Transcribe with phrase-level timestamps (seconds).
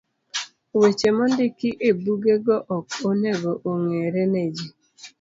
[0.79, 4.67] Weche mondiki ebugego ok onego ong'ere ne ji